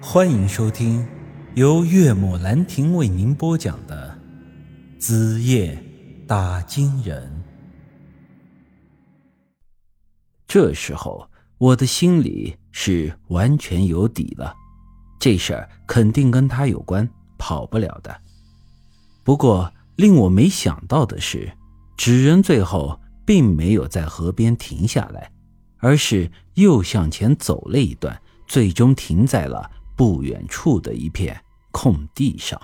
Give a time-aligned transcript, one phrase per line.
[0.00, 1.06] 欢迎收听
[1.54, 4.16] 由岳母兰亭为您播讲的
[5.00, 5.82] 《子夜
[6.26, 7.42] 打金人》。
[10.46, 14.54] 这时候，我的心里是完全有底了，
[15.18, 17.08] 这事儿肯定跟他有关，
[17.38, 18.14] 跑不了的。
[19.24, 21.50] 不过，令我没想到的是，
[21.96, 25.32] 纸人最后并没有在河边停下来，
[25.78, 29.70] 而是又向前走了一段，最终停在了。
[29.96, 31.42] 不远处的一片
[31.72, 32.60] 空地上，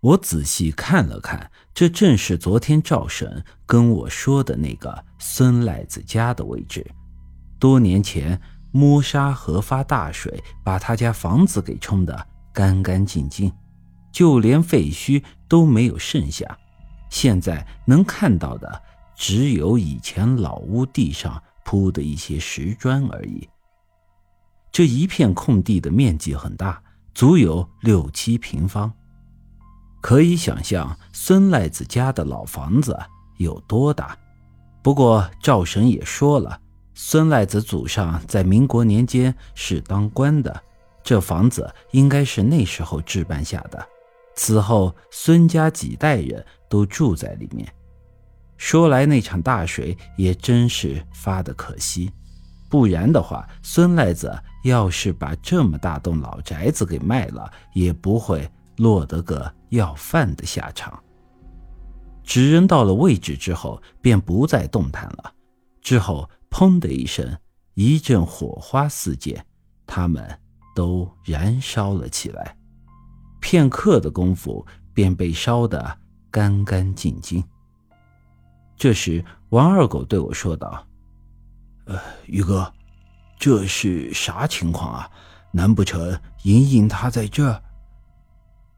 [0.00, 6.86] 我仔细看了看，这正是昨天赵婶跟我说的那个孙赖子家的位置。
[7.58, 13.52] 多年前，摸沙河发大水，把他家房子给冲得干干净净，
[14.12, 16.56] 就连废墟都没有剩下。
[17.10, 18.82] 现在能看到的，
[19.16, 23.48] 只有以前老屋地上铺的一些石砖而已。
[24.74, 26.82] 这一片空地的面积很大，
[27.14, 28.90] 足有六七平方，
[30.00, 32.98] 可以想象孙赖子家的老房子
[33.36, 34.18] 有多大。
[34.82, 36.60] 不过赵神也说了，
[36.92, 40.60] 孙赖子祖上在民国年间是当官的，
[41.04, 43.86] 这房子应该是那时候置办下的。
[44.34, 47.72] 此后孙家几代人都住在里面。
[48.56, 52.10] 说来那场大水也真是发的可惜。
[52.68, 61.02] 不然的话，孙赖子要是把这么大栋老宅子给卖了，也不会落得个要饭的下场。
[62.22, 65.32] 纸人到了位置之后，便不再动弹了。
[65.82, 67.36] 之后，砰的一声，
[67.74, 69.44] 一阵火花四溅，
[69.86, 70.26] 他们
[70.74, 72.56] 都燃烧了起来。
[73.40, 75.98] 片刻的功夫，便被烧得
[76.30, 77.44] 干干净净。
[78.76, 80.86] 这时，王二狗对我说道。
[81.84, 82.72] 呃，宇哥，
[83.44, 85.10] 这是啥情况啊？
[85.50, 87.60] 难不成莹莹她在这儿？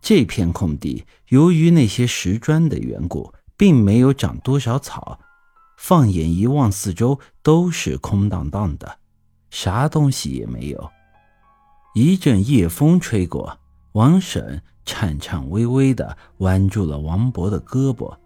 [0.00, 5.20] 这片空地由于那些石砖的缘故，并没有长多少草。
[5.76, 8.98] 放眼一望，四周都是空荡荡的，
[9.48, 10.90] 啥东西也没有。
[11.94, 13.60] 一阵夜风吹过，
[13.92, 18.16] 王婶颤颤巍巍的挽住了王博的胳膊。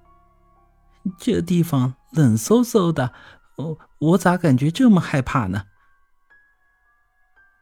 [1.18, 3.12] 这地方冷飕飕的。
[3.56, 5.64] 我我咋感觉这么害怕呢？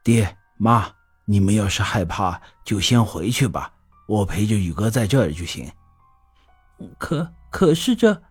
[0.03, 0.87] 爹妈，
[1.25, 3.73] 你们要是害怕，就先回去吧，
[4.07, 5.71] 我陪着宇哥在这儿就行。
[6.97, 8.21] 可可是这……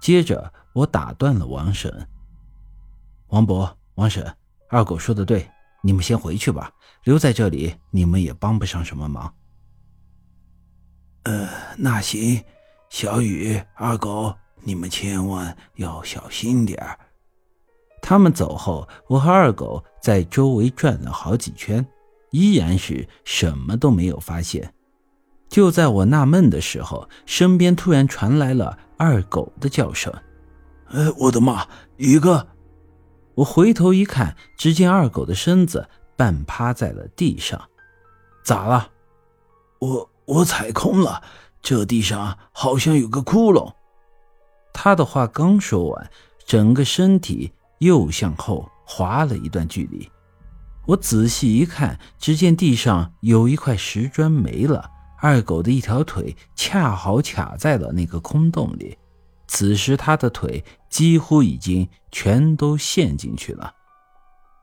[0.00, 2.08] 接着我打断了王婶。
[3.28, 4.36] 王伯、王婶，
[4.68, 5.50] 二狗说的对，
[5.82, 6.72] 你们先回去吧，
[7.04, 9.34] 留在这里你们也帮不上什么忙。
[11.24, 12.44] 呃，那行，
[12.90, 14.34] 小雨、二狗。
[14.60, 16.98] 你们千万要小心点儿。
[18.08, 21.86] 他们走后，我和二狗在周围转了好几圈，
[22.30, 24.72] 依然是什么都没有发现。
[25.50, 30.10] 就在我纳闷的时候，身边突然传来了二狗的叫声
[30.88, 31.68] ：“哎，我的妈！
[31.98, 32.48] 宇哥！”
[33.36, 35.86] 我回头一看，只见二狗的身子
[36.16, 37.60] 半趴在了地上。
[38.42, 38.88] 咋了？
[39.80, 41.22] 我我踩空了，
[41.60, 43.70] 这地上好像有个窟窿。
[44.72, 46.10] 他的话刚说完，
[46.46, 50.08] 整个身体又向后滑了一段距离。
[50.86, 54.90] 我仔细一看，只见地上有一块石砖没了，
[55.20, 58.96] 二狗的一条腿恰好卡在了那个空洞里。
[59.46, 63.72] 此时他的腿几乎已经全都陷进去了，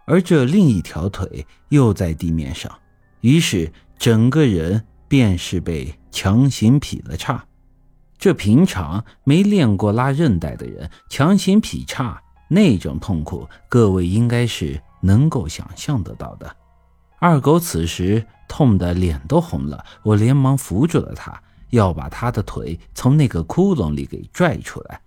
[0.06, 2.72] 而这另一条腿又在地面上，
[3.22, 7.44] 于是整个人便是被强行劈了叉。
[8.18, 16.56] 这平常没练过拉韧带的人强行劈叉，那种痛苦，各位应该是能够想象得到的。
[17.20, 21.42] 二狗此时痛得脸都红了，我连忙扶住了他，
[21.72, 25.02] 要把他的腿从那个窟窿里给拽出来。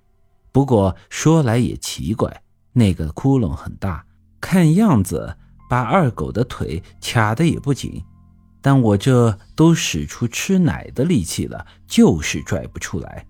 [0.50, 4.04] 不过说来也奇怪，那个窟窿很大，
[4.40, 5.36] 看样子
[5.68, 8.02] 把二狗的腿卡得也不紧。
[8.60, 13.24] 但我这都使出吃奶的力气了，就是拽不出来。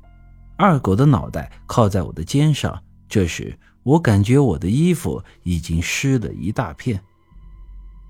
[0.57, 3.57] 二狗的脑袋靠在我的肩上，这时
[3.89, 7.03] 我感觉我的衣服已经湿了一大片。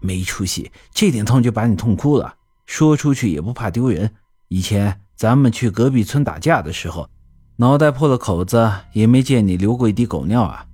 [0.00, 2.34] 没出息，这点痛就把你痛哭了，
[2.66, 4.10] 说出去也不怕丢人。
[4.48, 7.08] 以前咱们去隔壁村打架的时候，
[7.56, 10.66] 脑袋破了口子，也没见你流过一滴狗尿啊。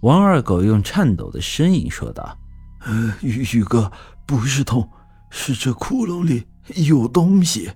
[0.00, 2.38] 王二狗用颤抖的声音说道
[2.80, 3.92] ：“呃，宇宇哥，
[4.24, 4.88] 不是痛。”
[5.28, 6.44] 是这窟窿里
[6.74, 7.70] 有东西，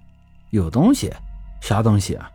[0.51, 1.13] 有东西，
[1.61, 2.31] 啥东西啊？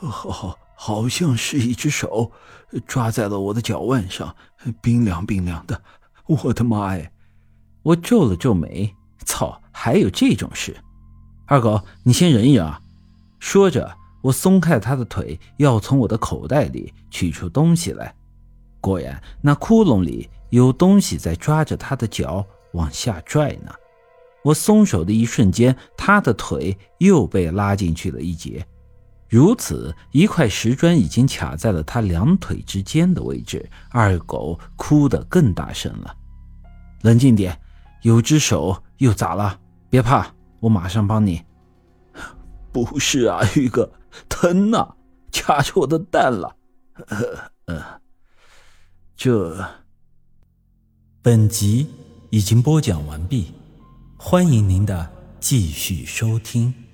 [0.00, 2.30] 好，好好像是一只手
[2.86, 4.36] 抓在了我的脚腕上，
[4.80, 5.82] 冰凉冰凉的。
[6.26, 7.10] 我的妈呀！
[7.82, 8.94] 我皱了皱眉，
[9.24, 10.76] 操，还有这种事？
[11.46, 12.80] 二狗，你先忍一忍啊！
[13.38, 18.14] 说着，我松开他的腿，要从我的口袋里取出东西来。
[18.80, 23.72] 果然，那窟窿里有东西在抓着他的脚往下拽呢。
[24.42, 28.66] 我松手的一瞬间，他的腿又被拉进去了一截。
[29.36, 36.16] 如此一块石砖已经卡在了他两腿之间的位置，二狗哭得更大声了。
[37.02, 37.60] 冷静点，
[38.00, 39.60] 有只手又咋了？
[39.90, 40.26] 别怕，
[40.60, 41.42] 我马上帮你。
[42.72, 43.92] 不是啊，玉哥，
[44.26, 44.94] 疼呐，
[45.30, 46.56] 卡着我的蛋了。
[46.94, 47.18] 呃
[47.66, 48.00] 呃，
[49.14, 49.62] 这。
[51.20, 51.90] 本集
[52.30, 53.52] 已经播讲完毕，
[54.16, 56.85] 欢迎您的继续收听。